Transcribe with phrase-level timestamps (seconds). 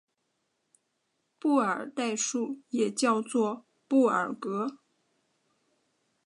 [1.37, 4.79] 布尔代数也叫做布尔格。